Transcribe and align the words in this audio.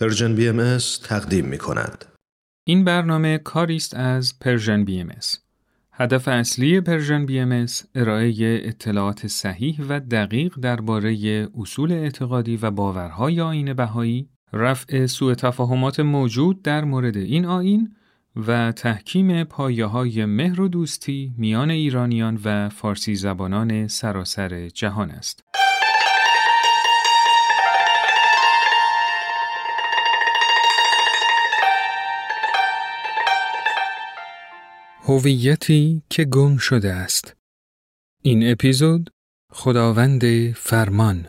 Persian 0.00 0.34
BM 0.34 0.78
تقدیم 1.04 1.44
می 1.44 1.58
کند. 1.58 2.04
این 2.64 2.84
برنامه 2.84 3.38
کاری 3.38 3.76
است 3.76 3.94
از 3.94 4.38
Persian 4.38 4.84
BM 4.84 5.08
هدف 5.92 6.28
اصلی 6.28 6.80
Persian 6.80 7.26
BM 7.26 7.66
ارائه 7.94 8.34
اطلاعات 8.64 9.26
صحیح 9.26 9.80
و 9.88 10.00
دقیق 10.00 10.54
درباره 10.62 11.48
اصول 11.58 11.92
اعتقادی 11.92 12.56
و 12.56 12.70
باورهای 12.70 13.40
آیین 13.40 13.74
بهایی، 13.74 14.28
رفع 14.52 15.06
سوء 15.06 15.34
تفاهمات 15.34 16.00
موجود 16.00 16.62
در 16.62 16.84
مورد 16.84 17.16
این 17.16 17.44
آیین 17.44 17.94
و 18.36 18.72
تحکیم 18.72 19.44
پایه 19.44 19.86
های 19.86 20.24
مهر 20.24 20.60
و 20.60 20.68
دوستی 20.68 21.34
میان 21.38 21.70
ایرانیان 21.70 22.40
و 22.44 22.68
فارسی 22.68 23.14
زبانان 23.14 23.88
سراسر 23.88 24.68
جهان 24.68 25.10
است. 25.10 25.44
هویتی 35.10 36.02
که 36.10 36.24
گم 36.24 36.56
شده 36.56 36.92
است. 36.92 37.36
این 38.22 38.52
اپیزود 38.52 39.10
خداوند 39.52 40.52
فرمان 40.52 41.26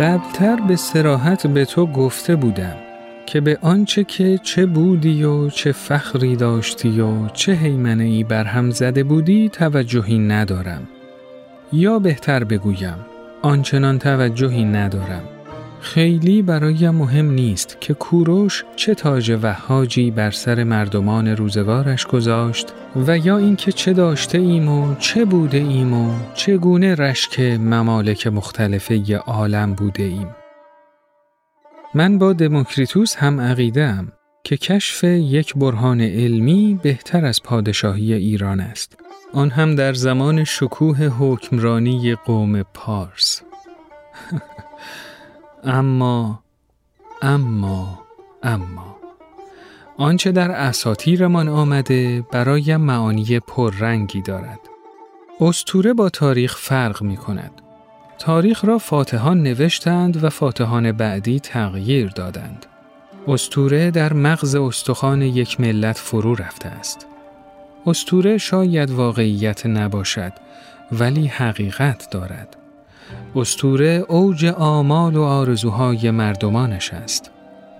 قبلتر 0.00 0.56
به 0.56 0.76
سراحت 0.76 1.46
به 1.46 1.64
تو 1.64 1.86
گفته 1.86 2.36
بودم 2.36 2.76
که 3.26 3.40
به 3.40 3.58
آنچه 3.62 4.04
که 4.04 4.38
چه 4.42 4.66
بودی 4.66 5.24
و 5.24 5.48
چه 5.50 5.72
فخری 5.72 6.36
داشتی 6.36 7.00
و 7.00 7.28
چه 7.28 7.52
حیمنه 7.52 8.04
ای 8.04 8.24
برهم 8.24 8.70
زده 8.70 9.04
بودی 9.04 9.48
توجهی 9.48 10.18
ندارم. 10.18 10.88
یا 11.72 11.98
بهتر 11.98 12.44
بگویم 12.44 12.96
آنچنان 13.42 13.98
توجهی 13.98 14.64
ندارم. 14.64 15.22
خیلی 15.80 16.42
برایم 16.42 16.94
مهم 16.94 17.30
نیست 17.30 17.76
که 17.80 17.94
کوروش 17.94 18.64
چه 18.76 18.94
تاج 18.94 19.38
وحاجی 19.42 20.10
بر 20.10 20.30
سر 20.30 20.64
مردمان 20.64 21.28
روزگارش 21.28 22.06
گذاشت 22.06 22.66
و 22.96 23.18
یا 23.18 23.38
اینکه 23.38 23.72
چه 23.72 23.92
داشته 23.92 24.38
ایم 24.38 24.68
و 24.68 24.94
چه 24.94 25.24
بوده 25.24 25.58
ایم 25.58 25.94
و 25.94 26.14
چگونه 26.34 26.94
رشک 26.94 27.40
ممالک 27.40 28.26
مختلفه 28.26 29.16
عالم 29.16 29.74
بوده 29.74 30.02
ایم. 30.02 30.36
من 31.94 32.18
با 32.18 32.32
دموکریتوس 32.32 33.16
هم 33.16 33.40
عقیده 33.40 33.94
که 34.44 34.56
کشف 34.56 35.04
یک 35.04 35.54
برهان 35.54 36.00
علمی 36.00 36.80
بهتر 36.82 37.24
از 37.24 37.42
پادشاهی 37.42 38.12
ایران 38.14 38.60
است. 38.60 38.96
آن 39.34 39.50
هم 39.50 39.74
در 39.74 39.92
زمان 39.92 40.44
شکوه 40.44 40.98
حکمرانی 41.18 42.14
قوم 42.14 42.62
پارس. 42.62 43.42
اما 45.64 46.42
اما 47.22 48.00
اما 48.42 48.99
آنچه 50.00 50.32
در 50.32 50.50
اساتیرمان 50.50 51.48
آمده 51.48 52.24
برای 52.32 52.76
معانی 52.76 53.40
پررنگی 53.40 54.22
دارد. 54.22 54.58
استوره 55.40 55.92
با 55.92 56.08
تاریخ 56.08 56.56
فرق 56.56 57.02
می 57.02 57.16
کند. 57.16 57.50
تاریخ 58.18 58.64
را 58.64 58.78
فاتحان 58.78 59.42
نوشتند 59.42 60.24
و 60.24 60.30
فاتحان 60.30 60.92
بعدی 60.92 61.40
تغییر 61.40 62.08
دادند. 62.08 62.66
استوره 63.28 63.90
در 63.90 64.12
مغز 64.12 64.54
استخوان 64.54 65.22
یک 65.22 65.60
ملت 65.60 65.98
فرو 65.98 66.34
رفته 66.34 66.68
است. 66.68 67.06
استوره 67.86 68.38
شاید 68.38 68.90
واقعیت 68.90 69.66
نباشد 69.66 70.32
ولی 70.92 71.26
حقیقت 71.26 72.10
دارد. 72.10 72.56
استوره 73.36 74.04
اوج 74.08 74.44
آمال 74.44 75.16
و 75.16 75.22
آرزوهای 75.22 76.10
مردمانش 76.10 76.94
است. 76.94 77.30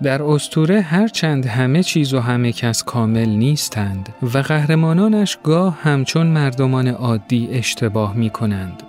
در 0.03 0.23
استوره 0.23 0.81
هرچند 0.81 1.45
همه 1.45 1.83
چیز 1.83 2.13
و 2.13 2.19
همه 2.19 2.51
کس 2.51 2.83
کامل 2.83 3.29
نیستند 3.29 4.09
و 4.33 4.37
قهرمانانش 4.37 5.37
گاه 5.43 5.77
همچون 5.81 6.27
مردمان 6.27 6.87
عادی 6.87 7.49
اشتباه 7.51 8.15
می 8.15 8.29
کنند. 8.29 8.83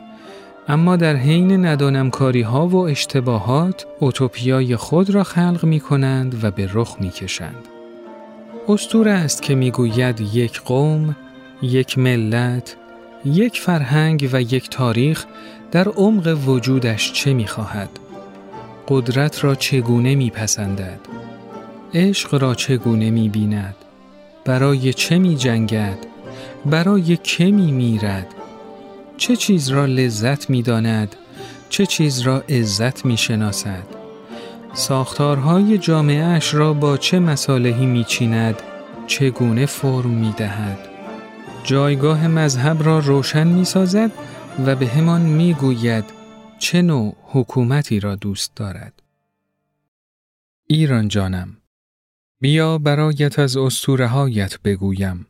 اما 0.69 0.97
در 0.97 1.17
حین 1.17 1.67
ندانمکاری 1.67 2.43
ها 2.43 2.69
و 2.69 2.77
اشتباهات 2.77 3.87
اوتوپیای 4.00 4.77
خود 4.77 5.11
را 5.11 5.25
خلق 5.25 5.65
می 5.65 5.81
کنند 5.81 6.45
و 6.45 6.50
به 6.50 6.69
رخ 6.73 6.97
می 7.00 7.11
کشند. 7.11 7.69
استوره 8.69 9.12
است 9.12 9.43
که 9.43 9.55
می 9.55 9.71
گوید 9.71 10.21
یک 10.21 10.61
قوم، 10.61 11.17
یک 11.62 11.99
ملت، 11.99 12.77
یک 13.25 13.61
فرهنگ 13.61 14.29
و 14.33 14.41
یک 14.43 14.71
تاریخ 14.71 15.25
در 15.73 15.89
عمق 15.89 16.39
وجودش 16.49 17.12
چه 17.12 17.34
می 17.34 17.47
خواهد؟ 17.47 18.02
قدرت 18.88 19.44
را 19.44 19.54
چگونه 19.54 20.15
می 20.15 20.31
پسندد؟ 20.31 21.00
عشق 21.94 22.43
را 22.43 22.54
چگونه 22.54 23.10
می 23.10 23.28
بیند؟ 23.28 23.75
برای 24.44 24.93
چه 24.93 25.19
می 25.19 25.37
جنگد؟ 25.37 25.98
برای 26.66 27.16
که 27.16 27.44
می 27.44 27.72
میرد؟ 27.72 28.26
چه 29.16 29.37
چیز 29.37 29.69
را 29.69 29.87
لذت 29.87 30.50
می 30.50 30.62
داند؟ 30.62 31.16
چه 31.69 31.87
چیز 31.87 32.20
را 32.20 32.44
عزت 32.48 33.04
می 33.04 33.16
شناسد؟ 33.16 33.84
ساختارهای 34.75 35.78
جامعهش 35.78 36.54
را 36.54 36.72
با 36.72 36.97
چه 36.97 37.19
مسالهی 37.19 37.87
می 37.87 38.04
چیند؟ 38.04 38.62
چگونه 39.06 39.66
فرم 39.66 40.10
می 40.10 40.34
دهد؟ 40.37 40.78
جایگاه 41.64 42.28
مذهب 42.28 42.82
را 42.82 42.99
روشن 42.99 43.47
می 43.47 43.64
سازد 43.64 44.10
و 44.66 44.76
به 44.76 44.87
همان 44.87 45.20
می 45.20 45.54
گوید 45.54 46.04
چه 46.59 46.82
نوع 46.82 47.14
حکومتی 47.32 48.00
را 48.00 48.15
دوست 48.15 48.56
دارد. 48.56 49.03
ایران 50.66 51.09
جانم 51.09 51.56
بیا 52.41 52.78
برایت 52.78 53.38
از 53.38 53.56
اسطوره 53.56 54.06
هایت 54.06 54.60
بگویم. 54.60 55.26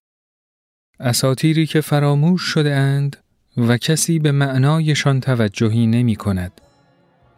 اساتیری 1.01 1.67
که 1.67 1.81
فراموش 1.81 2.43
شده 2.43 2.75
اند 2.75 3.17
و 3.57 3.77
کسی 3.77 4.19
به 4.19 4.33
معنایشان 4.33 5.21
توجهی 5.21 5.87
نمی 5.87 6.17
کند. 6.17 6.61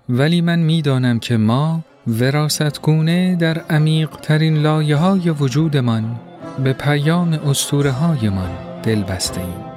ولی 0.09 0.41
من 0.41 0.59
می‌دانم 0.59 1.19
که 1.19 1.37
ما 1.37 1.85
وراست 2.07 2.83
گونه 2.83 3.37
در 3.37 3.59
عمیق 3.59 4.11
ترین 4.11 4.57
لایه 4.63 4.97
های 4.97 5.31
وجودمان 5.31 6.21
به 6.65 6.73
پیام 6.73 7.33
اسطوره 7.33 7.91
هایمان 7.91 8.83
دل 8.83 9.03
بسته 9.03 9.41
ایم. 9.41 9.74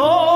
Oh. 0.00 0.27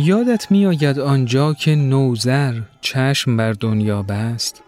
یادت 0.00 0.50
میآید 0.50 0.98
آنجا 0.98 1.54
که 1.54 1.74
نوزر 1.74 2.60
چشم 2.80 3.36
بر 3.36 3.52
دنیا 3.52 4.02
بست؟ 4.02 4.62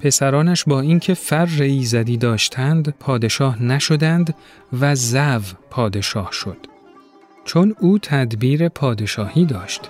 پسرانش 0.00 0.64
با 0.64 0.80
اینکه 0.80 1.14
فر 1.14 1.48
ایزدی 1.62 2.16
داشتند 2.16 2.94
پادشاه 3.00 3.62
نشدند 3.62 4.34
و 4.80 4.94
زو 4.94 5.40
پادشاه 5.70 6.28
شد. 6.32 6.56
چون 7.44 7.74
او 7.80 7.98
تدبیر 7.98 8.68
پادشاهی 8.68 9.44
داشت. 9.44 9.80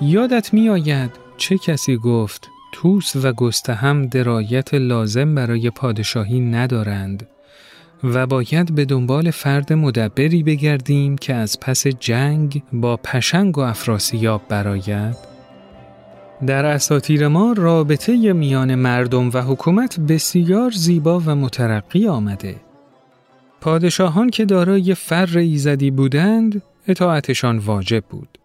یادت 0.00 0.54
میآید 0.54 1.10
چه 1.36 1.58
کسی 1.58 1.96
گفت 1.96 2.48
توس 2.72 3.16
و 3.16 3.32
گستهم 3.32 4.06
درایت 4.06 4.74
لازم 4.74 5.34
برای 5.34 5.70
پادشاهی 5.70 6.40
ندارند؟ 6.40 7.28
و 8.04 8.26
باید 8.26 8.74
به 8.74 8.84
دنبال 8.84 9.30
فرد 9.30 9.72
مدبری 9.72 10.42
بگردیم 10.42 11.16
که 11.16 11.34
از 11.34 11.60
پس 11.60 11.86
جنگ 11.86 12.62
با 12.72 12.96
پشنگ 12.96 13.58
و 13.58 13.60
افراسیاب 13.60 14.42
براید؟ 14.48 15.16
در 16.46 16.64
اساطیر 16.64 17.28
ما 17.28 17.54
رابطه 17.56 18.32
میان 18.32 18.74
مردم 18.74 19.30
و 19.30 19.40
حکومت 19.40 20.00
بسیار 20.00 20.70
زیبا 20.70 21.20
و 21.20 21.34
مترقی 21.34 22.08
آمده. 22.08 22.56
پادشاهان 23.60 24.30
که 24.30 24.44
دارای 24.44 24.94
فر 24.94 25.38
ایزدی 25.38 25.90
بودند، 25.90 26.62
اطاعتشان 26.88 27.58
واجب 27.58 28.04
بود. 28.10 28.38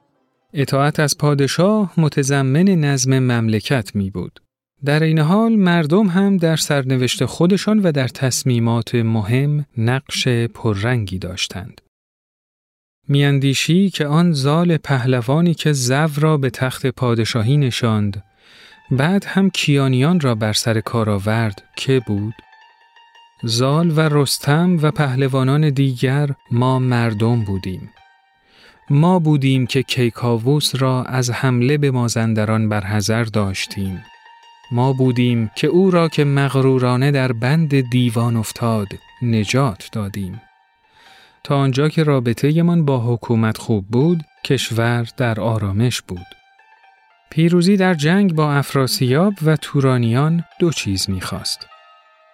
اطاعت 0.54 1.00
از 1.00 1.18
پادشاه 1.18 1.94
متضمن 1.98 2.64
نظم 2.64 3.20
مملکت 3.20 3.96
می 3.96 4.10
بود. 4.10 4.40
در 4.86 5.04
این 5.04 5.20
حال 5.20 5.56
مردم 5.56 6.08
هم 6.08 6.38
در 6.38 6.56
سرنوشت 6.56 7.26
خودشان 7.26 7.80
و 7.80 7.92
در 7.92 8.08
تصمیمات 8.08 8.96
مهم 8.96 9.66
نقش 9.78 10.28
پررنگی 10.28 11.20
داشتند. 11.20 11.82
میاندیشی 13.08 13.90
که 13.90 14.06
آن 14.06 14.32
زال 14.32 14.78
پهلوانی 14.78 15.54
که 15.54 15.74
زو 15.74 16.08
را 16.18 16.38
به 16.38 16.50
تخت 16.50 16.88
پادشاهی 16.88 17.58
نشاند 17.58 18.24
بعد 18.92 19.26
هم 19.26 19.50
کیانیان 19.50 20.20
را 20.20 20.36
بر 20.36 20.54
سر 20.54 20.80
کار 20.80 21.10
آورد 21.10 21.64
که 21.76 22.02
بود؟ 22.08 22.34
زال 23.44 23.92
و 23.92 24.00
رستم 24.00 24.80
و 24.82 24.92
پهلوانان 24.92 25.70
دیگر 25.70 26.30
ما 26.52 26.80
مردم 26.80 27.44
بودیم. 27.44 27.90
ما 28.90 29.20
بودیم 29.20 29.68
که 29.68 29.84
کیکاووس 29.84 30.82
را 30.82 31.04
از 31.04 31.30
حمله 31.30 31.78
به 31.78 31.92
مازندران 31.92 32.70
برحذر 32.70 33.24
داشتیم. 33.24 34.04
ما 34.72 34.94
بودیم 34.94 35.52
که 35.56 35.68
او 35.68 35.92
را 35.92 36.10
که 36.10 36.24
مغرورانه 36.24 37.12
در 37.12 37.32
بند 37.32 37.90
دیوان 37.90 38.38
افتاد 38.38 38.88
نجات 39.22 39.90
دادیم. 39.92 40.42
تا 41.44 41.58
آنجا 41.58 41.90
که 41.90 42.04
رابطه 42.04 42.64
من 42.64 42.86
با 42.86 43.14
حکومت 43.14 43.58
خوب 43.58 43.88
بود، 43.88 44.24
کشور 44.46 45.08
در 45.18 45.40
آرامش 45.40 46.02
بود. 46.02 46.26
پیروزی 47.32 47.78
در 47.78 47.94
جنگ 47.94 48.36
با 48.36 48.54
افراسیاب 48.54 49.34
و 49.46 49.56
تورانیان 49.56 50.44
دو 50.60 50.72
چیز 50.72 51.10
می‌خواست. 51.10 51.68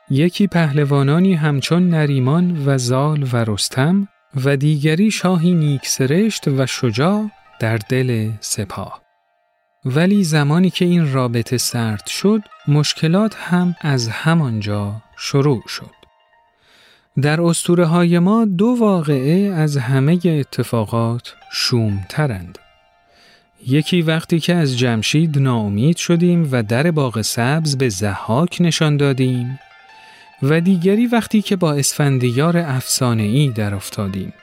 یکی 0.10 0.48
پهلوانانی 0.48 1.34
همچون 1.34 1.90
نریمان 1.90 2.64
و 2.66 2.78
زال 2.78 3.28
و 3.32 3.38
رستم 3.38 4.08
و 4.46 4.58
دیگری 4.58 5.12
شاهی 5.12 5.54
نیکسرشت 5.54 6.48
و 6.48 6.66
شجاع 6.66 7.30
در 7.60 7.78
دل 7.78 8.32
سپاه. 8.40 9.07
ولی 9.96 10.24
زمانی 10.24 10.70
که 10.70 10.86
این 10.86 11.14
رابطه 11.14 11.58
سرد 11.58 12.08
شد 12.08 12.42
مشکلات 12.68 13.36
هم 13.36 13.76
از 13.82 14.08
همانجا 14.08 15.02
شروع 15.18 15.64
شد. 15.68 15.96
در 17.22 17.42
اسطوره 17.42 17.86
های 17.86 18.20
ما 18.20 18.46
دو 18.46 18.76
واقعه 18.80 19.54
از 19.54 19.78
همه 19.78 20.20
اتفاقات 20.26 21.36
شومترند. 21.52 22.60
یکی 23.68 24.02
وقتی 24.02 24.40
که 24.40 24.56
از 24.56 24.78
جمشید 24.78 25.40
ناامید 25.40 25.98
شدیم 25.98 26.50
و 26.52 26.64
در 26.64 26.92
باغ 26.92 27.22
سبز 27.22 27.78
به 27.78 27.90
زحاک 27.90 28.58
نشان 28.60 28.98
دادیم 28.98 29.60
و 30.42 30.62
دیگری 30.62 31.08
وقتی 31.08 31.42
که 31.42 31.56
با 31.56 31.74
اسفندیار 31.74 32.58
افسانه‌ای 32.58 33.50
در 33.50 33.76
افتادیم. 33.76 34.34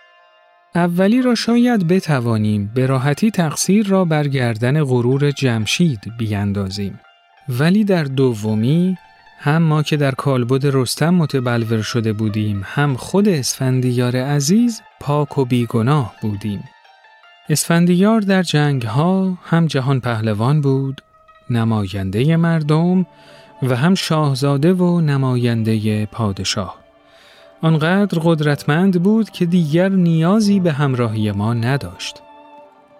اولی 0.77 1.23
را 1.23 1.35
شاید 1.35 1.89
بتوانیم 1.89 2.71
به 2.75 2.87
راحتی 2.87 3.31
تقصیر 3.31 3.87
را 3.87 4.05
بر 4.05 4.29
گردن 4.29 4.85
غرور 4.85 5.31
جمشید 5.31 6.01
بیاندازیم. 6.19 7.01
ولی 7.49 7.85
در 7.85 8.05
دومی 8.05 8.97
هم 9.39 9.63
ما 9.63 9.83
که 9.83 9.97
در 9.97 10.11
کالبد 10.11 10.67
رستم 10.67 11.15
متبلور 11.15 11.83
شده 11.83 12.13
بودیم 12.13 12.63
هم 12.65 12.95
خود 12.95 13.29
اسفندیار 13.29 14.17
عزیز 14.17 14.83
پاک 15.01 15.39
و 15.39 15.45
بیگناه 15.45 16.15
بودیم. 16.23 16.65
اسفندیار 17.49 18.21
در 18.21 18.43
جنگ 18.43 18.83
ها 18.83 19.39
هم 19.45 19.67
جهان 19.67 20.01
پهلوان 20.01 20.61
بود، 20.61 21.01
نماینده 21.51 22.37
مردم 22.37 23.07
و 23.63 23.77
هم 23.77 23.95
شاهزاده 23.95 24.73
و 24.73 25.01
نماینده 25.01 26.07
پادشاه. 26.07 26.84
آنقدر 27.63 28.19
قدرتمند 28.25 29.03
بود 29.03 29.31
که 29.31 29.47
دیگر 29.47 29.89
نیازی 29.89 30.61
به 30.61 30.73
همراهی 30.73 31.33
ما 31.33 31.55
نداشت. 31.55 32.23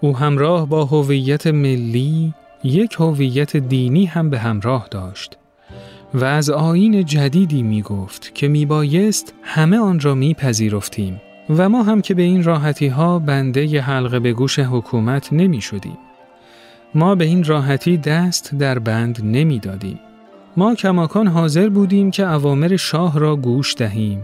او 0.01 0.17
همراه 0.17 0.69
با 0.69 0.85
هویت 0.85 1.47
ملی 1.47 2.35
یک 2.65 2.97
هویت 2.99 3.57
دینی 3.57 4.07
هم 4.07 4.31
به 4.31 4.39
همراه 4.39 4.89
داشت 4.91 5.39
و 6.15 6.25
از 6.25 6.51
آین 6.51 7.05
جدیدی 7.05 7.63
می 7.63 7.83
گفت 7.83 8.35
که 8.35 8.49
می 8.49 8.67
بایست 8.67 9.35
همه 9.43 9.79
آن 9.79 10.01
را 10.01 10.15
می 10.15 10.35
پذیرفتیم 10.35 11.21
و 11.51 11.69
ما 11.69 11.83
هم 11.83 12.01
که 12.01 12.15
به 12.15 12.23
این 12.23 12.45
راحتی 12.45 12.87
ها 12.87 13.19
بنده 13.19 13.67
ی 13.67 13.79
حلقه 13.79 14.21
به 14.21 14.33
گوش 14.33 14.59
حکومت 14.59 15.33
نمی 15.33 15.61
شدیم. 15.61 15.99
ما 16.95 17.15
به 17.15 17.25
این 17.25 17.45
راحتی 17.45 17.97
دست 17.97 18.55
در 18.55 18.79
بند 18.79 19.21
نمی 19.23 19.59
دادیم. 19.59 20.01
ما 20.57 20.75
کماکان 20.75 21.27
حاضر 21.27 21.69
بودیم 21.69 22.11
که 22.11 22.27
اوامر 22.27 22.77
شاه 22.77 23.19
را 23.19 23.37
گوش 23.37 23.75
دهیم 23.75 24.23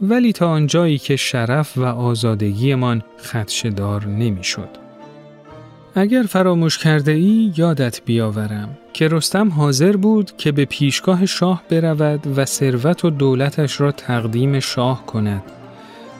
ولی 0.00 0.32
تا 0.32 0.48
آنجایی 0.48 0.98
که 0.98 1.16
شرف 1.16 1.78
و 1.78 1.84
آزادگیمان 1.84 3.02
خدشدار 3.18 4.06
نمی‌شد. 4.06 4.68
اگر 5.94 6.22
فراموش 6.22 6.78
کرده 6.78 7.12
ای 7.12 7.52
یادت 7.56 8.00
بیاورم 8.04 8.78
که 8.92 9.08
رستم 9.08 9.48
حاضر 9.48 9.96
بود 9.96 10.36
که 10.36 10.52
به 10.52 10.64
پیشگاه 10.64 11.26
شاه 11.26 11.62
برود 11.70 12.38
و 12.38 12.44
ثروت 12.44 13.04
و 13.04 13.10
دولتش 13.10 13.80
را 13.80 13.92
تقدیم 13.92 14.60
شاه 14.60 15.06
کند 15.06 15.42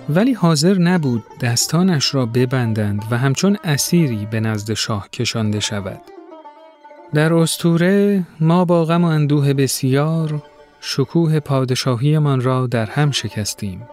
ولی 0.09 0.33
حاضر 0.33 0.79
نبود 0.79 1.25
دستانش 1.41 2.15
را 2.15 2.27
ببندند 2.27 3.05
و 3.11 3.19
همچون 3.19 3.57
اسیری 3.65 4.29
به 4.31 4.41
نزد 4.41 4.75
شاه 4.75 5.09
کشانده 5.11 5.61
شود. 5.61 6.01
در 7.15 7.35
استوره 7.35 8.23
ما 8.41 8.65
با 8.65 8.85
غم 8.85 9.05
و 9.05 9.07
اندوه 9.07 9.53
بسیار 9.53 10.43
شکوه 10.81 11.41
پادشاهیمان 11.41 12.41
را 12.41 12.67
در 12.67 12.87
هم 12.87 13.11
شکستیم. 13.11 13.89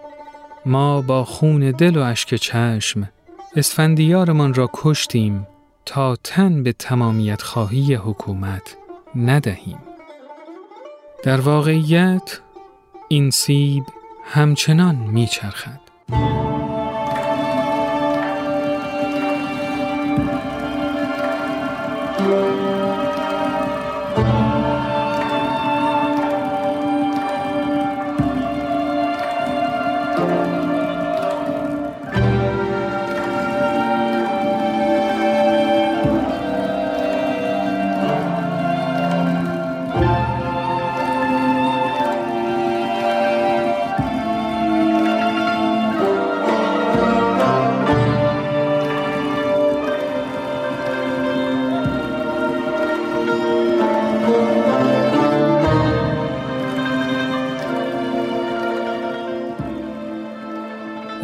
ما 0.65 1.01
با 1.01 1.23
خون 1.23 1.71
دل 1.71 1.97
و 1.97 2.01
اشک 2.01 2.35
چشم 2.35 3.09
اسفندیارمان 3.55 4.53
را 4.53 4.69
کشتیم 4.73 5.47
تا 5.85 6.15
تن 6.15 6.63
به 6.63 6.73
تمامیت 6.73 7.41
خواهی 7.41 7.95
حکومت 7.95 8.77
ندهیم. 9.15 9.77
در 11.23 11.41
واقعیت 11.41 12.39
این 13.07 13.29
سیب 13.29 13.83
همچنان 14.23 14.95
میچرخد. 14.95 15.79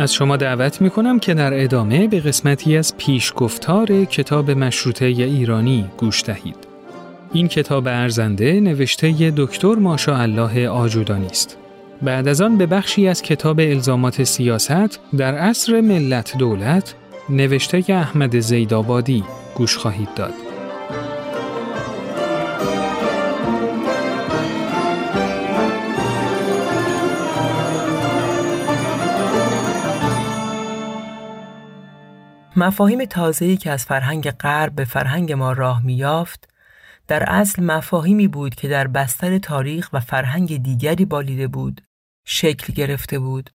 از 0.02 0.14
شما 0.14 0.38
دعوت 0.38 0.82
می 0.82 0.90
کنم 0.90 1.20
که 1.20 1.34
در 1.34 1.64
ادامه 1.64 2.08
به 2.08 2.20
قسمتی 2.20 2.78
از 2.78 2.98
پیشگفتار 2.98 4.06
کتاب 4.06 4.52
مشروطه 4.52 5.06
ایرانی 5.06 5.90
گوش 5.98 6.24
دهید. 6.24 6.56
این 7.34 7.48
کتاب 7.48 7.88
ارزنده 7.88 8.60
نوشته 8.60 9.34
دکتر 9.38 9.76
ماشا 9.76 10.16
الله 10.18 10.70
آجودانی 10.70 11.26
است. 11.26 11.58
بعد 12.02 12.28
از 12.28 12.42
آن 12.42 12.58
به 12.58 12.66
بخشی 12.66 13.08
از 13.08 13.22
کتاب 13.22 13.60
الزامات 13.60 14.24
سیاست 14.24 15.00
در 15.18 15.36
عصر 15.36 15.82
ملت 15.82 16.38
دولت 16.38 16.96
نوشته 17.30 17.84
احمد 17.90 18.40
زیدآبادی 18.40 19.24
گوش 19.56 19.78
خواهید 19.78 20.14
داد. 20.16 20.51
مفاهیم 32.56 33.06
تازه‌ای 33.06 33.58
که 33.58 33.72
از 33.72 33.86
فرهنگ 33.86 34.32
غرب 34.32 34.76
به 34.76 34.86
فرهنگ 34.86 35.32
ما 35.32 35.52
راه 35.52 35.86
میافت 35.86 36.50
در 37.08 37.24
اصل 37.30 37.64
مفاهیمی 37.64 38.28
بود 38.28 38.56
که 38.56 38.68
در 38.68 38.88
بستر 38.88 39.38
تاریخ 39.38 39.90
و 39.94 40.00
فرهنگ 40.00 40.64
دیگری 40.64 41.06
بالیده 41.06 41.48
بود 41.48 41.82
شکل 42.26 42.74
گرفته 42.74 43.20
بود 43.20 43.50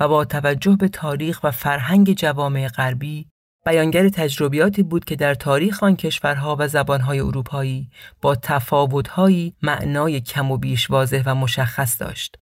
و 0.00 0.08
با 0.08 0.24
توجه 0.24 0.76
به 0.76 0.88
تاریخ 0.88 1.44
و 1.44 1.50
فرهنگ 1.50 2.12
جوامع 2.12 2.68
غربی 2.68 3.28
بیانگر 3.66 4.08
تجربیاتی 4.08 4.82
بود 4.82 5.04
که 5.04 5.16
در 5.16 5.34
تاریخ 5.34 5.82
آن 5.82 5.96
کشورها 5.96 6.56
و 6.58 6.68
زبانهای 6.68 7.20
اروپایی 7.20 7.90
با 8.22 8.34
تفاوتهایی 8.34 9.54
معنای 9.62 10.20
کم 10.20 10.50
و 10.50 10.56
بیش 10.56 10.90
واضح 10.90 11.22
و 11.26 11.34
مشخص 11.34 12.00
داشت. 12.00 12.36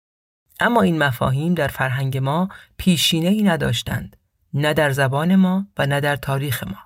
اما 0.60 0.82
این 0.82 0.98
مفاهیم 0.98 1.54
در 1.54 1.68
فرهنگ 1.68 2.18
ما 2.18 2.48
پیشینه 2.76 3.28
ای 3.28 3.42
نداشتند. 3.42 4.16
نه 4.54 4.74
در 4.74 4.90
زبان 4.90 5.36
ما 5.36 5.66
و 5.78 5.86
نه 5.86 6.00
در 6.00 6.16
تاریخ 6.16 6.64
ما. 6.64 6.78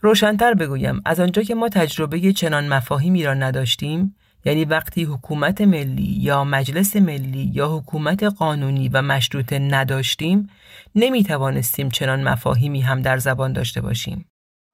روشنتر 0.00 0.54
بگویم 0.54 1.02
از 1.04 1.20
آنجا 1.20 1.42
که 1.42 1.54
ما 1.54 1.68
تجربه 1.68 2.32
چنان 2.32 2.68
مفاهیمی 2.68 3.24
را 3.24 3.34
نداشتیم 3.34 4.16
یعنی 4.44 4.64
وقتی 4.64 5.04
حکومت 5.04 5.60
ملی 5.60 6.18
یا 6.20 6.44
مجلس 6.44 6.96
ملی 6.96 7.50
یا 7.54 7.68
حکومت 7.76 8.22
قانونی 8.22 8.88
و 8.88 9.02
مشروطه 9.02 9.58
نداشتیم 9.58 10.50
نمی 10.94 11.24
توانستیم 11.24 11.88
چنان 11.88 12.22
مفاهیمی 12.28 12.80
هم 12.80 13.02
در 13.02 13.18
زبان 13.18 13.52
داشته 13.52 13.80
باشیم. 13.80 14.28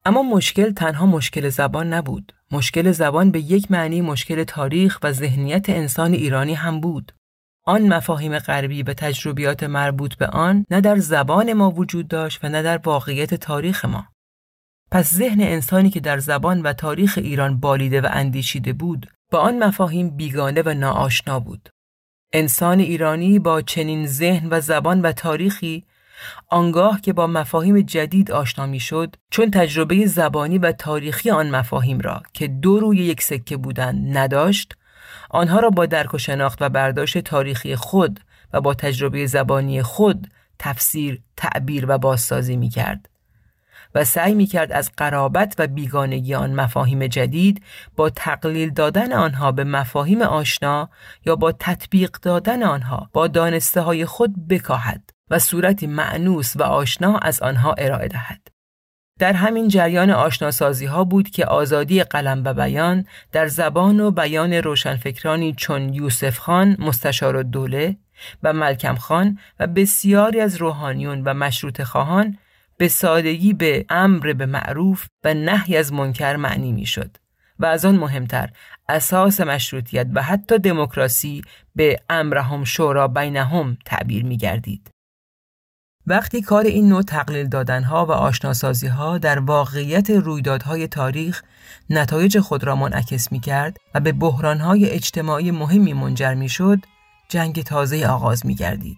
اما 0.05 0.23
مشکل 0.23 0.71
تنها 0.71 1.05
مشکل 1.05 1.49
زبان 1.49 1.93
نبود. 1.93 2.33
مشکل 2.51 2.91
زبان 2.91 3.31
به 3.31 3.39
یک 3.39 3.71
معنی 3.71 4.01
مشکل 4.01 4.43
تاریخ 4.43 4.99
و 5.03 5.11
ذهنیت 5.11 5.69
انسان 5.69 6.13
ایرانی 6.13 6.53
هم 6.53 6.79
بود. 6.79 7.11
آن 7.65 7.93
مفاهیم 7.93 8.39
غربی 8.39 8.83
و 8.83 8.93
تجربیات 8.93 9.63
مربوط 9.63 10.15
به 10.15 10.27
آن 10.27 10.65
نه 10.71 10.81
در 10.81 10.97
زبان 10.97 11.53
ما 11.53 11.71
وجود 11.71 12.07
داشت 12.07 12.39
و 12.43 12.49
نه 12.49 12.61
در 12.61 12.77
واقعیت 12.77 13.33
تاریخ 13.33 13.85
ما. 13.85 14.07
پس 14.91 15.13
ذهن 15.13 15.41
انسانی 15.41 15.89
که 15.89 15.99
در 15.99 16.19
زبان 16.19 16.61
و 16.61 16.73
تاریخ 16.73 17.17
ایران 17.17 17.59
بالیده 17.59 18.01
و 18.01 18.07
اندیشیده 18.11 18.73
بود 18.73 19.11
با 19.31 19.39
آن 19.39 19.63
مفاهیم 19.63 20.09
بیگانه 20.09 20.61
و 20.65 20.73
ناآشنا 20.73 21.39
بود. 21.39 21.69
انسان 22.33 22.79
ایرانی 22.79 23.39
با 23.39 23.61
چنین 23.61 24.07
ذهن 24.07 24.47
و 24.51 24.61
زبان 24.61 25.01
و 25.01 25.11
تاریخی 25.11 25.85
آنگاه 26.49 27.01
که 27.01 27.13
با 27.13 27.27
مفاهیم 27.27 27.81
جدید 27.81 28.31
آشنا 28.31 28.65
می 28.65 28.79
شد 28.79 29.15
چون 29.31 29.51
تجربه 29.51 30.05
زبانی 30.05 30.57
و 30.57 30.71
تاریخی 30.71 31.29
آن 31.29 31.49
مفاهیم 31.49 31.99
را 31.99 32.23
که 32.33 32.47
دو 32.47 32.79
روی 32.79 32.97
یک 32.97 33.21
سکه 33.21 33.57
بودند 33.57 34.17
نداشت 34.17 34.73
آنها 35.29 35.59
را 35.59 35.69
با 35.69 35.85
درک 35.85 36.13
و 36.13 36.17
شناخت 36.17 36.61
و 36.61 36.69
برداشت 36.69 37.17
تاریخی 37.17 37.75
خود 37.75 38.19
و 38.53 38.61
با 38.61 38.73
تجربه 38.73 39.25
زبانی 39.25 39.81
خود 39.81 40.27
تفسیر، 40.59 41.21
تعبیر 41.37 41.85
و 41.87 41.97
بازسازی 41.97 42.57
می 42.57 42.69
کرد. 42.69 43.09
و 43.95 44.03
سعی 44.03 44.33
می 44.33 44.45
کرد 44.45 44.71
از 44.71 44.91
قرابت 44.97 45.55
و 45.57 45.67
بیگانگی 45.67 46.35
آن 46.35 46.53
مفاهیم 46.53 47.07
جدید 47.07 47.63
با 47.95 48.09
تقلیل 48.09 48.69
دادن 48.69 49.13
آنها 49.13 49.51
به 49.51 49.63
مفاهیم 49.63 50.21
آشنا 50.21 50.89
یا 51.25 51.35
با 51.35 51.51
تطبیق 51.51 52.11
دادن 52.11 52.63
آنها 52.63 53.09
با 53.13 53.27
دانسته 53.27 53.81
های 53.81 54.05
خود 54.05 54.47
بکاهد 54.47 55.09
و 55.29 55.39
صورتی 55.39 55.87
معنوس 55.87 56.55
و 56.55 56.63
آشنا 56.63 57.17
از 57.17 57.41
آنها 57.41 57.75
ارائه 57.77 58.07
دهد. 58.07 58.52
در 59.19 59.33
همین 59.33 59.67
جریان 59.67 60.09
آشناسازی 60.09 60.85
ها 60.85 61.03
بود 61.03 61.29
که 61.29 61.45
آزادی 61.45 62.03
قلم 62.03 62.41
و 62.45 62.53
بیان 62.53 63.05
در 63.31 63.47
زبان 63.47 63.99
و 63.99 64.11
بیان 64.11 64.53
روشنفکرانی 64.53 65.53
چون 65.53 65.93
یوسف 65.93 66.37
خان 66.37 66.75
مستشار 66.79 67.43
دوله 67.43 67.97
و 68.43 68.53
ملکم 68.53 68.95
خان 68.95 69.39
و 69.59 69.67
بسیاری 69.67 70.39
از 70.39 70.55
روحانیون 70.55 71.23
و 71.23 71.33
مشروط 71.33 71.81
خواهان 71.81 72.37
به 72.77 72.87
سادگی 72.87 73.53
به 73.53 73.85
امر 73.89 74.33
به 74.33 74.45
معروف 74.45 75.05
و 75.23 75.33
نهی 75.33 75.77
از 75.77 75.93
منکر 75.93 76.35
معنی 76.35 76.71
می‌شد 76.71 77.17
و 77.59 77.65
از 77.65 77.85
آن 77.85 77.95
مهمتر 77.95 78.49
اساس 78.89 79.41
مشروطیت 79.41 80.07
و 80.13 80.21
حتی 80.21 80.59
دموکراسی 80.59 81.41
به 81.75 81.99
امرهم 82.09 82.63
شورا 82.63 83.07
بینهم 83.07 83.77
تعبیر 83.85 84.25
می 84.25 84.37
گردید. 84.37 84.92
وقتی 86.07 86.41
کار 86.41 86.65
این 86.65 86.89
نوع 86.89 87.01
تقلیل 87.01 87.47
دادنها 87.47 88.05
و 88.05 88.11
آشناسازی 88.11 88.87
ها 88.87 89.17
در 89.17 89.39
واقعیت 89.39 90.09
رویدادهای 90.09 90.87
تاریخ 90.87 91.43
نتایج 91.89 92.39
خود 92.39 92.63
را 92.63 92.75
منعکس 92.75 93.31
می 93.31 93.39
کرد 93.39 93.77
و 93.95 93.99
به 93.99 94.11
بحرانهای 94.11 94.89
اجتماعی 94.89 95.51
مهمی 95.51 95.93
منجر 95.93 96.33
می 96.33 96.49
شد، 96.49 96.79
جنگ 97.29 97.63
تازه 97.63 98.07
آغاز 98.07 98.45
می 98.45 98.55
گردید. 98.55 98.97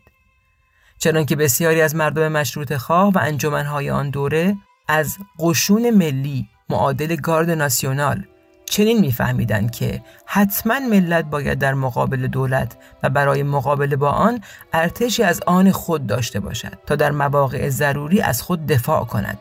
چنانکه 1.00 1.35
بسیاری 1.35 1.81
از 1.81 1.95
مردم 1.95 2.27
مشروط 2.27 2.74
خواه 2.74 3.13
و 3.13 3.17
انجمنهای 3.21 3.89
آن 3.89 4.09
دوره 4.09 4.55
از 4.88 5.17
قشون 5.39 5.89
ملی 5.89 6.50
معادل 6.69 7.15
گارد 7.15 7.50
ناسیونال 7.50 8.25
چنین 8.65 9.00
میفهمیدند 9.00 9.72
که 9.72 10.01
حتما 10.25 10.79
ملت 10.79 11.25
باید 11.25 11.60
در 11.60 11.74
مقابل 11.74 12.27
دولت 12.27 12.77
و 13.03 13.10
برای 13.10 13.43
مقابله 13.43 13.95
با 13.95 14.10
آن 14.10 14.41
ارتشی 14.74 15.24
از 15.24 15.41
آن 15.48 15.72
خود 15.72 16.07
داشته 16.07 16.39
باشد 16.39 16.77
تا 16.86 16.95
در 16.95 17.12
مواقع 17.12 17.69
ضروری 17.69 18.22
از 18.22 18.41
خود 18.41 18.65
دفاع 18.65 19.05
کند. 19.05 19.38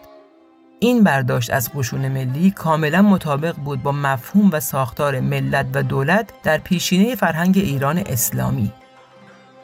این 0.80 1.04
برداشت 1.04 1.50
از 1.50 1.70
قشون 1.74 2.08
ملی 2.08 2.50
کاملا 2.50 3.02
مطابق 3.02 3.56
بود 3.56 3.82
با 3.82 3.92
مفهوم 3.92 4.50
و 4.52 4.60
ساختار 4.60 5.20
ملت 5.20 5.66
و 5.74 5.82
دولت 5.82 6.30
در 6.42 6.58
پیشینه 6.58 7.14
فرهنگ 7.14 7.58
ایران 7.58 7.98
اسلامی. 7.98 8.72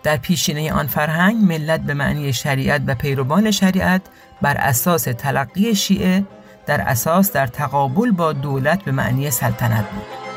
در 0.02 0.16
پیشینه 0.16 0.72
آن 0.72 0.86
فرهنگ 0.86 1.44
ملت 1.44 1.80
به 1.80 1.94
معنی 1.94 2.32
شریعت 2.32 2.82
و 2.86 2.94
پیروان 2.94 3.50
شریعت 3.50 4.02
بر 4.42 4.56
اساس 4.56 5.02
تلقی 5.02 5.74
شیعه 5.74 6.24
در 6.70 6.80
اساس 6.80 7.32
در 7.32 7.46
تقابل 7.46 8.10
با 8.10 8.32
دولت 8.32 8.84
به 8.84 8.92
معنی 8.92 9.30
سلطنت 9.30 9.84
بود. 9.90 10.29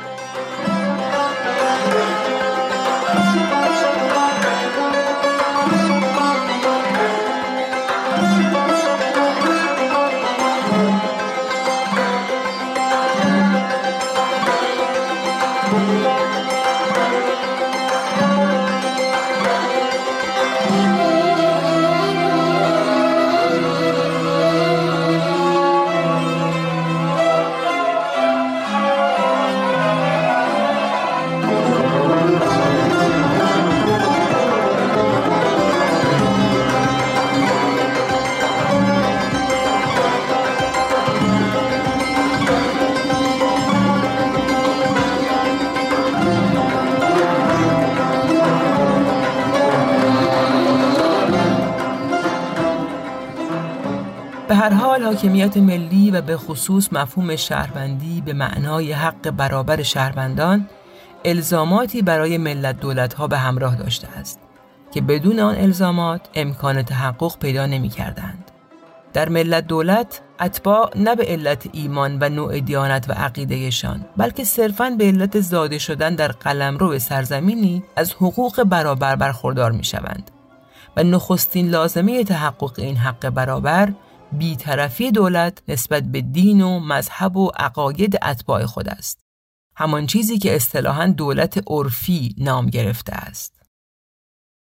حاکمیت 55.13 55.57
ملی 55.57 56.11
و 56.11 56.21
به 56.21 56.37
خصوص 56.37 56.93
مفهوم 56.93 57.35
شهروندی 57.35 58.21
به 58.21 58.33
معنای 58.33 58.91
حق 58.91 59.29
برابر 59.29 59.83
شهروندان 59.83 60.67
الزاماتی 61.25 62.01
برای 62.01 62.37
ملت 62.37 62.79
دولت 62.79 63.13
ها 63.13 63.27
به 63.27 63.37
همراه 63.37 63.75
داشته 63.75 64.07
است 64.07 64.39
که 64.91 65.01
بدون 65.01 65.39
آن 65.39 65.55
الزامات 65.55 66.21
امکان 66.35 66.83
تحقق 66.83 67.39
پیدا 67.39 67.65
نمی 67.65 67.89
کردند. 67.89 68.51
در 69.13 69.29
ملت 69.29 69.67
دولت 69.67 70.21
اتباع 70.39 70.91
نه 70.95 71.15
به 71.15 71.25
علت 71.25 71.69
ایمان 71.71 72.17
و 72.21 72.29
نوع 72.29 72.59
دیانت 72.59 73.09
و 73.09 73.13
عقیدهشان 73.13 74.05
بلکه 74.17 74.43
صرفاً 74.43 74.89
به 74.89 75.05
علت 75.05 75.39
زاده 75.39 75.77
شدن 75.77 76.15
در 76.15 76.31
قلمرو 76.31 76.99
سرزمینی 76.99 77.83
از 77.95 78.13
حقوق 78.13 78.63
برابر 78.63 79.15
برخوردار 79.15 79.71
می 79.71 79.83
شوند 79.83 80.31
و 80.97 81.03
نخستین 81.03 81.69
لازمه 81.69 82.23
تحقق 82.23 82.73
این 82.77 82.97
حق 82.97 83.29
برابر 83.29 83.93
بیطرفی 84.37 85.11
دولت 85.11 85.61
نسبت 85.67 86.03
به 86.03 86.21
دین 86.21 86.61
و 86.61 86.79
مذهب 86.79 87.37
و 87.37 87.51
عقاید 87.55 88.17
اتباع 88.23 88.65
خود 88.65 88.89
است. 88.89 89.19
همان 89.75 90.07
چیزی 90.07 90.37
که 90.37 90.55
اصطلاحاً 90.55 91.07
دولت 91.07 91.63
عرفی 91.67 92.35
نام 92.37 92.65
گرفته 92.65 93.13
است. 93.13 93.53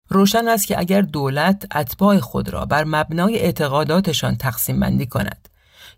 روشن 0.09 0.49
است 0.49 0.67
که 0.67 0.79
اگر 0.79 1.03
دولت 1.03 1.77
اتباع 1.77 2.19
خود 2.19 2.49
را 2.49 2.65
بر 2.65 2.85
مبنای 2.85 3.39
اعتقاداتشان 3.39 4.37
تقسیم 4.37 4.81
بندی 4.81 5.07
کند 5.07 5.49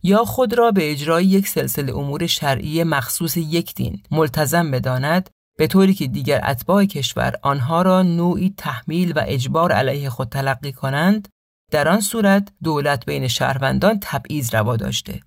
یا 0.03 0.25
خود 0.25 0.55
را 0.55 0.71
به 0.71 0.91
اجرای 0.91 1.25
یک 1.25 1.49
سلسله 1.49 1.97
امور 1.97 2.27
شرعی 2.27 2.85
مخصوص 2.85 3.37
یک 3.37 3.75
دین 3.75 4.03
ملتزم 4.11 4.71
بداند 4.71 5.31
به 5.59 5.67
طوری 5.67 5.95
که 5.95 6.07
دیگر 6.07 6.41
اتباع 6.45 6.85
کشور 6.85 7.35
آنها 7.43 7.83
را 7.83 8.03
نوعی 8.03 8.55
تحمیل 8.57 9.13
و 9.13 9.25
اجبار 9.27 9.73
علیه 9.73 10.11
خود 10.11 10.29
تلقی 10.29 10.73
کنند 10.73 11.29
در 11.73 11.89
آن 11.89 12.01
صورت 12.01 12.49
دولت 12.63 13.05
بین 13.07 13.29
شهروندان 13.29 13.99
تبعیض 14.03 14.55
روا 14.55 14.77
داشته 14.77 15.21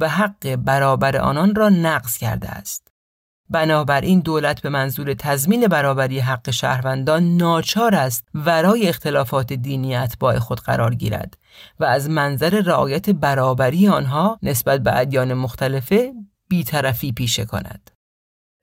و 0.00 0.08
حق 0.08 0.56
برابر 0.56 1.16
آنان 1.16 1.54
را 1.54 1.68
نقض 1.68 2.16
کرده 2.16 2.48
است 2.48 2.88
بنابراین 3.50 4.20
دولت 4.20 4.62
به 4.62 4.68
منظور 4.68 5.14
تضمین 5.14 5.66
برابری 5.66 6.18
حق 6.18 6.50
شهروندان 6.50 7.36
ناچار 7.36 7.94
است 7.94 8.28
ورای 8.34 8.88
اختلافات 8.88 9.52
دینی 9.52 9.96
اتباع 9.96 10.38
خود 10.38 10.60
قرار 10.60 10.94
گیرد 10.94 11.38
و 11.80 11.84
از 11.84 12.10
منظر 12.10 12.60
رعایت 12.60 13.10
برابری 13.10 13.88
آنها 13.88 14.38
نسبت 14.42 14.80
به 14.80 14.98
ادیان 14.98 15.34
مختلفه 15.34 16.12
بیطرفی 16.48 17.12
پیشه 17.12 17.44
کند. 17.44 17.90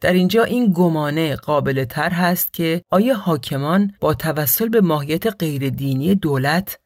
در 0.01 0.13
اینجا 0.13 0.43
این 0.43 0.73
گمانه 0.73 1.35
قابل 1.35 1.85
تر 1.85 2.09
هست 2.09 2.53
که 2.53 2.81
آیا 2.89 3.15
حاکمان 3.15 3.91
با 3.99 4.13
توسل 4.13 4.69
به 4.69 4.81
ماهیت 4.81 5.27
غیر 5.27 5.69
دینی 5.69 6.15
دولت 6.15 6.80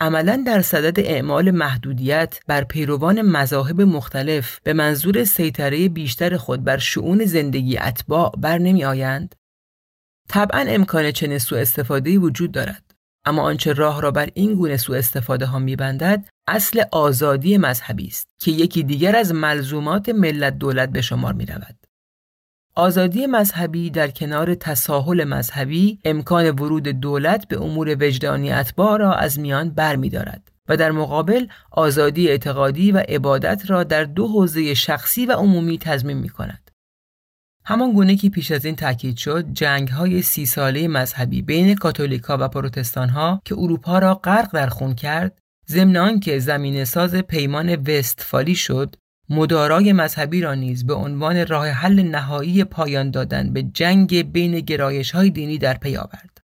عملا 0.00 0.42
در 0.46 0.62
صدد 0.62 1.00
اعمال 1.00 1.50
محدودیت 1.50 2.40
بر 2.46 2.64
پیروان 2.64 3.22
مذاهب 3.22 3.80
مختلف 3.80 4.60
به 4.62 4.72
منظور 4.72 5.24
سیطره 5.24 5.88
بیشتر 5.88 6.36
خود 6.36 6.64
بر 6.64 6.78
شعون 6.78 7.24
زندگی 7.24 7.78
اتباع 7.78 8.32
بر 8.38 8.58
نمی 8.58 8.84
آیند؟ 8.84 9.34
طبعا 10.28 10.64
امکان 10.68 11.10
چنین 11.10 11.38
سوء 11.38 11.60
استفاده 11.60 12.18
وجود 12.18 12.52
دارد 12.52 12.94
اما 13.24 13.42
آنچه 13.42 13.72
راه 13.72 14.00
را 14.00 14.10
بر 14.10 14.28
این 14.34 14.54
گونه 14.54 14.76
سوء 14.76 14.98
استفاده 14.98 15.46
ها 15.46 15.58
میبندد 15.58 16.24
اصل 16.48 16.82
آزادی 16.92 17.58
مذهبی 17.58 18.06
است 18.06 18.28
که 18.40 18.50
یکی 18.50 18.82
دیگر 18.82 19.16
از 19.16 19.32
ملزومات 19.32 20.08
ملت 20.08 20.58
دولت 20.58 20.88
به 20.88 21.00
شمار 21.00 21.32
می 21.32 21.46
رود. 21.46 21.79
آزادی 22.80 23.26
مذهبی 23.26 23.90
در 23.90 24.10
کنار 24.10 24.54
تساهل 24.54 25.24
مذهبی 25.24 25.98
امکان 26.04 26.50
ورود 26.50 26.88
دولت 26.88 27.48
به 27.48 27.62
امور 27.62 27.96
وجدانی 28.00 28.52
اتباع 28.52 28.98
را 28.98 29.14
از 29.14 29.38
میان 29.38 29.70
برمیدارد 29.70 30.52
و 30.68 30.76
در 30.76 30.90
مقابل 30.90 31.46
آزادی 31.70 32.28
اعتقادی 32.28 32.92
و 32.92 32.98
عبادت 33.08 33.70
را 33.70 33.84
در 33.84 34.04
دو 34.04 34.28
حوزه 34.28 34.74
شخصی 34.74 35.26
و 35.26 35.32
عمومی 35.32 35.78
تضمین 35.78 36.16
می 36.16 36.28
کند. 36.28 36.70
همان 37.64 37.92
گونه 37.92 38.16
که 38.16 38.30
پیش 38.30 38.50
از 38.50 38.64
این 38.64 38.76
تاکید 38.76 39.16
شد 39.16 39.52
جنگ 39.52 39.88
های 39.88 40.22
سی 40.22 40.46
ساله 40.46 40.88
مذهبی 40.88 41.42
بین 41.42 41.74
کاتولیکا 41.74 42.36
و 42.40 42.48
پروتستان 42.48 43.08
ها 43.08 43.42
که 43.44 43.54
اروپا 43.58 43.98
را 43.98 44.14
غرق 44.14 44.52
در 44.52 44.66
خون 44.66 44.94
کرد 44.94 45.38
ضمن 45.68 46.20
که 46.20 46.38
زمین 46.38 46.84
ساز 46.84 47.14
پیمان 47.14 47.74
وستفالی 47.74 48.54
شد 48.54 48.96
مدارای 49.30 49.92
مذهبی 49.92 50.40
را 50.40 50.54
نیز 50.54 50.86
به 50.86 50.94
عنوان 50.94 51.46
راه 51.46 51.68
حل 51.68 52.02
نهایی 52.02 52.64
پایان 52.64 53.10
دادن 53.10 53.52
به 53.52 53.62
جنگ 53.62 54.32
بین 54.32 54.60
گرایش 54.60 55.10
های 55.10 55.30
دینی 55.30 55.58
در 55.58 55.74
پی 55.74 55.96
آورد. 55.96 56.40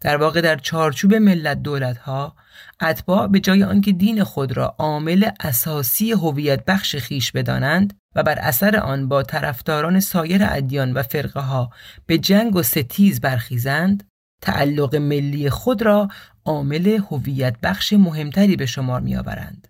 در 0.00 0.16
واقع 0.16 0.40
در 0.40 0.56
چارچوب 0.56 1.14
ملت 1.14 1.62
دولت 1.62 1.98
ها 1.98 2.36
اتباع 2.82 3.26
به 3.26 3.40
جای 3.40 3.64
آنکه 3.64 3.92
دین 3.92 4.24
خود 4.24 4.56
را 4.56 4.74
عامل 4.78 5.30
اساسی 5.40 6.12
هویت 6.12 6.64
بخش 6.64 6.96
خیش 6.96 7.32
بدانند 7.32 7.98
و 8.14 8.22
بر 8.22 8.38
اثر 8.38 8.76
آن 8.76 9.08
با 9.08 9.22
طرفداران 9.22 10.00
سایر 10.00 10.44
ادیان 10.44 10.92
و 10.92 11.02
فرقه 11.02 11.40
ها 11.40 11.70
به 12.06 12.18
جنگ 12.18 12.56
و 12.56 12.62
ستیز 12.62 13.20
برخیزند 13.20 14.08
تعلق 14.42 14.96
ملی 14.96 15.50
خود 15.50 15.82
را 15.82 16.08
عامل 16.44 16.98
هویت 17.10 17.56
بخش 17.62 17.92
مهمتری 17.92 18.56
به 18.56 18.66
شمار 18.66 19.00
می 19.00 19.16
آورند. 19.16 19.68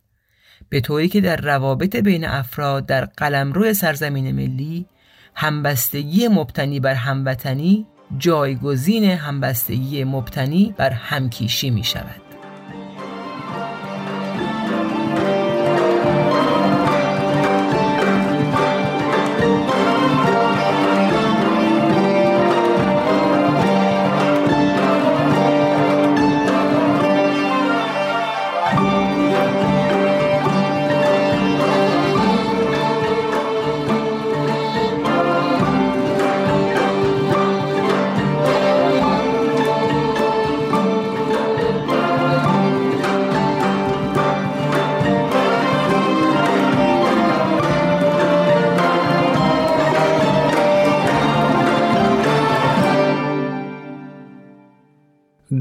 به 0.68 0.80
طوری 0.80 1.08
که 1.08 1.20
در 1.20 1.36
روابط 1.36 1.96
بین 1.96 2.24
افراد 2.24 2.86
در 2.86 3.04
قلمرو 3.04 3.72
سرزمین 3.72 4.32
ملی 4.32 4.86
همبستگی 5.34 6.28
مبتنی 6.28 6.80
بر 6.80 6.94
هموطنی 6.94 7.86
جایگزین 8.18 9.04
همبستگی 9.04 10.04
مبتنی 10.04 10.74
بر 10.76 10.90
همکیشی 10.90 11.70
می 11.70 11.84
شود. 11.84 12.23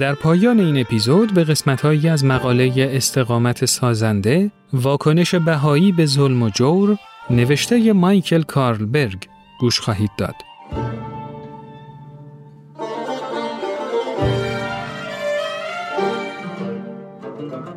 در 0.03 0.15
پایان 0.15 0.59
این 0.59 0.81
اپیزود 0.81 1.33
به 1.33 1.43
قسمتهایی 1.43 2.09
از 2.09 2.25
مقاله 2.25 2.89
استقامت 2.91 3.65
سازنده 3.65 4.51
واکنش 4.73 5.35
بهایی 5.35 5.91
به 5.91 6.05
ظلم 6.05 6.43
و 6.43 6.49
جور 6.49 6.97
نوشته 7.29 7.93
مایکل 7.93 8.41
کارلبرگ 8.41 9.27
گوش 9.59 9.79
خواهید 9.79 10.09
داد. 10.17 10.35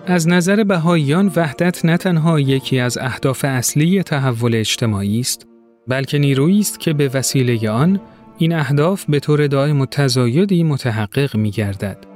از 0.07 0.29
نظر 0.29 0.65
بهاییان 0.65 1.33
وحدت 1.37 1.85
نه 1.85 1.97
تنها 1.97 2.41
یکی 2.41 2.79
از 2.79 2.99
اهداف 2.99 3.45
اصلی 3.45 4.03
تحول 4.03 4.55
اجتماعی 4.55 5.21
است 5.21 5.47
بلکه 5.89 6.19
نیرویی 6.19 6.61
است 6.61 6.81
که 6.81 6.93
به 6.93 7.11
وسیله 7.15 7.71
آن 7.71 8.01
این 8.39 8.53
اهداف 8.53 9.05
به 9.09 9.21
طور 9.21 9.47
دائم 9.47 9.81
و 9.81 9.87
تزایدی 9.87 10.62
متحقق 10.62 11.37
می 11.37 11.51
گردد. 11.51 12.16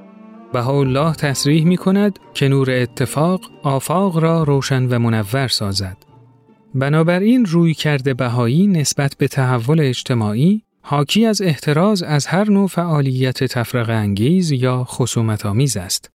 الله 0.55 1.15
تصریح 1.15 1.65
می 1.65 1.77
کند 1.77 2.19
که 2.35 2.49
نور 2.49 2.71
اتفاق 2.71 3.41
آفاق 3.63 4.19
را 4.19 4.43
روشن 4.43 4.87
و 4.87 4.99
منور 4.99 5.49
سازد. 5.49 5.97
بنابراین 6.75 7.45
روی 7.45 7.75
کرده 7.75 8.15
بهایی 8.15 8.67
نسبت 8.67 9.15
به 9.19 9.29
تحول 9.29 9.81
اجتماعی 9.81 10.63
حاکی 10.83 11.27
از 11.27 11.43
احتراز 11.43 12.03
از 12.03 12.27
هر 12.27 12.51
نوع 12.51 12.69
فعالیت 12.69 13.45
تفرق 13.45 13.91
انگیز 13.91 14.53
یا 14.53 14.85
خصومت 14.85 15.47
آمیز 15.47 15.77
است. 15.77 16.11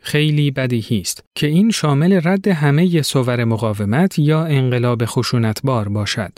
خیلی 0.00 0.50
بدیهی 0.50 1.00
است 1.00 1.24
که 1.34 1.46
این 1.46 1.70
شامل 1.70 2.20
رد 2.24 2.48
همه 2.48 3.02
صور 3.02 3.44
مقاومت 3.44 4.18
یا 4.18 4.44
انقلاب 4.44 5.04
خشونتبار 5.04 5.88
باشد. 5.88 6.32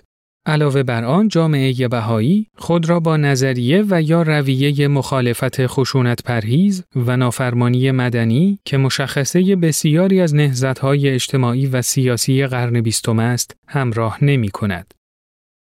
علاوه 0.47 0.83
بر 0.83 1.05
آن 1.05 1.29
جامعه 1.29 1.89
بهایی 1.89 2.47
خود 2.57 2.89
را 2.89 3.01
با 3.01 3.17
نظریه 3.17 3.85
و 3.91 4.03
یا 4.03 4.23
رویه 4.23 4.89
مخالفت 4.89 5.67
خشونت 5.67 6.23
پرهیز 6.23 6.85
و 6.97 7.17
نافرمانی 7.17 7.91
مدنی 7.91 8.59
که 8.65 8.77
مشخصه 8.77 9.57
بسیاری 9.57 10.21
از 10.21 10.35
نهزتهای 10.35 11.09
اجتماعی 11.09 11.67
و 11.67 11.83
سیاسی 11.83 12.47
قرن 12.47 12.81
بیستم 12.81 13.19
است 13.19 13.57
همراه 13.69 14.25
نمی 14.25 14.49
کند. 14.49 14.95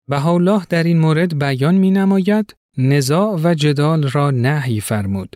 بهاءالله 0.07 0.61
در 0.69 0.83
این 0.83 0.99
مورد 0.99 1.39
بیان 1.39 1.75
می 1.75 1.91
نماید 1.91 2.55
نزاع 2.77 3.39
و 3.43 3.53
جدال 3.53 4.09
را 4.09 4.31
نهی 4.31 4.81
فرمود. 4.81 5.35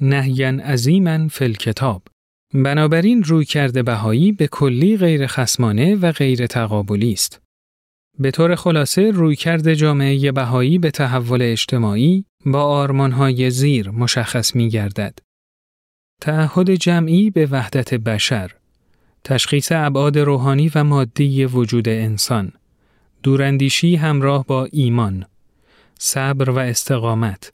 نهیا 0.00 0.48
عظیما 0.48 1.28
فی 1.28 1.52
کتاب. 1.52 2.02
بنابراین 2.54 3.22
روی 3.22 3.44
کرده 3.44 3.82
بهایی 3.82 4.32
به 4.32 4.46
کلی 4.46 4.96
غیر 4.96 5.26
خسمانه 5.26 5.96
و 5.96 6.12
غیر 6.12 6.46
تقابلی 6.46 7.12
است. 7.12 7.40
به 8.18 8.30
طور 8.30 8.54
خلاصه 8.54 9.10
رویکرد 9.10 9.74
جامعه 9.74 10.32
بهایی 10.32 10.78
به 10.78 10.90
تحول 10.90 11.42
اجتماعی 11.42 12.24
با 12.46 12.62
آرمانهای 12.62 13.50
زیر 13.50 13.90
مشخص 13.90 14.56
می 14.56 14.68
گردد. 14.68 15.18
تعهد 16.20 16.70
جمعی 16.70 17.30
به 17.30 17.48
وحدت 17.50 17.94
بشر، 17.94 18.50
تشخیص 19.24 19.72
ابعاد 19.72 20.18
روحانی 20.18 20.70
و 20.74 20.84
مادی 20.84 21.44
وجود 21.44 21.88
انسان، 21.88 22.52
دوراندیشی 23.22 23.96
همراه 23.96 24.46
با 24.46 24.68
ایمان، 24.72 25.24
صبر 25.98 26.50
و 26.50 26.58
استقامت، 26.58 27.52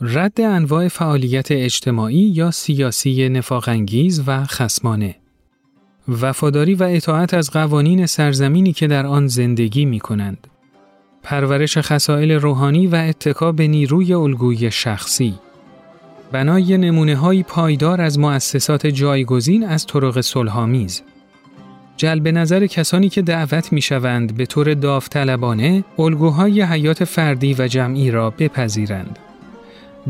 رد 0.00 0.40
انواع 0.40 0.88
فعالیت 0.88 1.50
اجتماعی 1.50 2.32
یا 2.34 2.50
سیاسی 2.50 3.28
نفاقانگیز 3.28 4.22
و 4.26 4.44
خسمانه، 4.44 5.16
وفاداری 6.08 6.74
و 6.74 6.82
اطاعت 6.82 7.34
از 7.34 7.50
قوانین 7.50 8.06
سرزمینی 8.06 8.72
که 8.72 8.86
در 8.86 9.06
آن 9.06 9.26
زندگی 9.26 9.84
می 9.84 10.00
کنند. 10.00 10.46
پرورش 11.22 11.78
خسائل 11.78 12.32
روحانی 12.32 12.86
و 12.86 12.94
اتکا 12.94 13.52
به 13.52 13.66
نیروی 13.66 14.14
الگوی 14.14 14.70
شخصی. 14.70 15.34
بنای 16.32 16.78
نمونه 16.78 17.16
های 17.16 17.42
پایدار 17.42 18.00
از 18.00 18.18
مؤسسات 18.18 18.86
جایگزین 18.86 19.64
از 19.64 19.86
طرق 19.86 20.20
صلحآمیز 20.20 21.02
جلب 21.96 22.28
نظر 22.28 22.66
کسانی 22.66 23.08
که 23.08 23.22
دعوت 23.22 23.72
می 23.72 23.80
شوند 23.80 24.36
به 24.36 24.46
طور 24.46 24.74
داوطلبانه 24.74 25.84
الگوهای 25.98 26.62
حیات 26.62 27.04
فردی 27.04 27.54
و 27.58 27.68
جمعی 27.68 28.10
را 28.10 28.30
بپذیرند. 28.30 29.18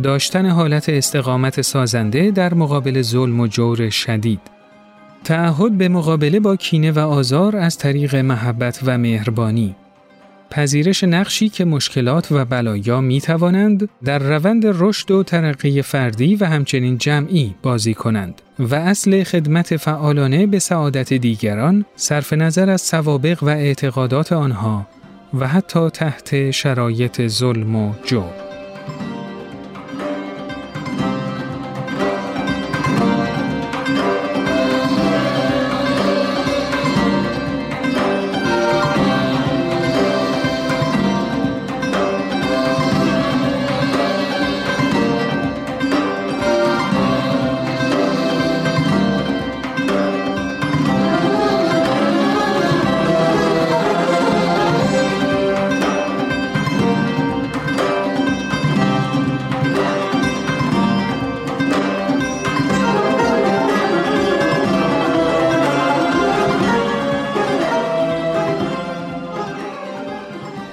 داشتن 0.02 0.46
حالت 0.46 0.88
استقامت 0.88 1.62
سازنده 1.62 2.30
در 2.30 2.54
مقابل 2.54 3.02
ظلم 3.02 3.40
و 3.40 3.46
جور 3.46 3.90
شدید. 3.90 4.40
تعهد 5.24 5.78
به 5.78 5.88
مقابله 5.88 6.40
با 6.40 6.56
کینه 6.56 6.92
و 6.92 6.98
آزار 6.98 7.56
از 7.56 7.78
طریق 7.78 8.16
محبت 8.16 8.80
و 8.84 8.98
مهربانی. 8.98 9.74
پذیرش 10.50 11.04
نقشی 11.04 11.48
که 11.48 11.64
مشکلات 11.64 12.32
و 12.32 12.44
بلایا 12.44 13.00
می 13.00 13.20
توانند 13.20 13.88
در 14.04 14.18
روند 14.18 14.64
رشد 14.66 15.10
و 15.10 15.22
ترقی 15.22 15.82
فردی 15.82 16.36
و 16.36 16.44
همچنین 16.44 16.98
جمعی 16.98 17.54
بازی 17.62 17.94
کنند 17.94 18.42
و 18.58 18.74
اصل 18.74 19.22
خدمت 19.22 19.76
فعالانه 19.76 20.46
به 20.46 20.58
سعادت 20.58 21.12
دیگران 21.12 21.84
صرف 21.96 22.32
نظر 22.32 22.70
از 22.70 22.80
سوابق 22.80 23.42
و 23.42 23.48
اعتقادات 23.48 24.32
آنها 24.32 24.86
و 25.40 25.48
حتی 25.48 25.90
تحت 25.90 26.50
شرایط 26.50 27.26
ظلم 27.26 27.76
و 27.76 27.92
جور. 28.04 28.51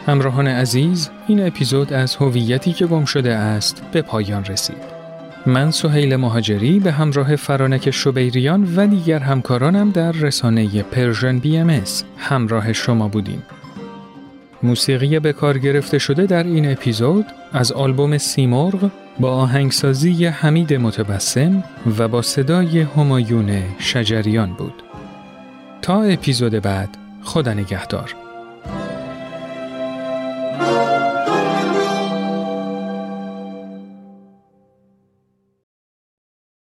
همراهان 0.09 0.47
عزیز 0.47 1.09
این 1.27 1.47
اپیزود 1.47 1.93
از 1.93 2.15
هویتی 2.15 2.73
که 2.73 2.85
گم 2.85 3.05
شده 3.05 3.33
است 3.35 3.83
به 3.91 4.01
پایان 4.01 4.45
رسید. 4.45 4.99
من 5.45 5.71
سهیل 5.71 6.15
مهاجری 6.15 6.79
به 6.79 6.91
همراه 6.91 7.35
فرانک 7.35 7.91
شبیریان 7.91 8.75
و 8.75 8.87
دیگر 8.87 9.19
همکارانم 9.19 9.91
در 9.91 10.11
رسانه 10.11 10.83
Persian 10.83 11.39
BM 11.39 11.81
همراه 12.17 12.73
شما 12.73 13.07
بودیم. 13.07 13.43
موسیقی 14.63 15.19
به 15.19 15.33
کار 15.33 15.57
گرفته 15.57 15.97
شده 15.97 16.25
در 16.25 16.43
این 16.43 16.71
اپیزود 16.71 17.25
از 17.53 17.71
آلبوم 17.71 18.17
سیمرغ 18.17 18.91
با 19.19 19.31
آهنگسازی 19.31 20.25
حمید 20.25 20.73
متبسم 20.73 21.63
و 21.97 22.07
با 22.07 22.21
صدای 22.21 22.79
همایون 22.79 23.63
شجریان 23.79 24.53
بود. 24.53 24.83
تا 25.81 26.01
اپیزود 26.01 26.53
بعد 26.53 26.89
خدا 27.23 27.53
نگهدار. 27.53 28.28